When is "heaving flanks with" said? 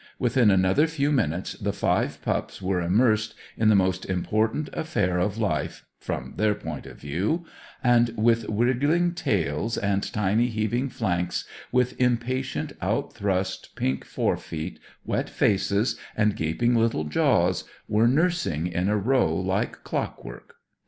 10.47-12.01